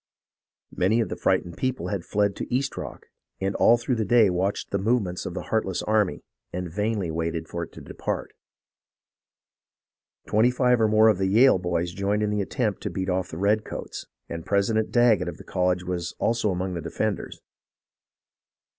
[0.75, 3.05] Many of the frightened people had fled to East Rock,
[3.39, 7.11] and all through the day watched the movements of the heart less army, and vainly
[7.11, 8.33] waited for it to depart.
[10.25, 13.29] Twenty five or more of the Yale boys joined in the attempt to beat off
[13.29, 17.39] the redcoats, and President Daggett of the college was also among the defenders.